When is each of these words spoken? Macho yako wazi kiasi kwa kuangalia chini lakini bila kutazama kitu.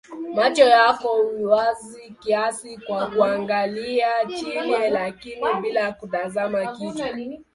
Macho 0.35 0.63
yako 0.63 1.21
wazi 1.43 2.15
kiasi 2.19 2.77
kwa 2.77 3.07
kuangalia 3.09 4.11
chini 4.39 4.89
lakini 4.89 5.53
bila 5.61 5.91
kutazama 5.91 6.65
kitu. 6.77 7.03